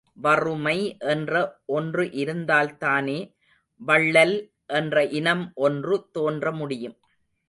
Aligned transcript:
வறுமை 0.13 0.77
என்ற 0.99 1.33
ஒன்று 1.65 2.03
இருந்தால்தானே 2.21 3.19
வள்ளல் 3.75 4.35
என்ற 4.65 5.05
இனம் 5.19 5.51
ஒன்று 5.55 5.95
தோன்றமுடியும். 6.13 6.97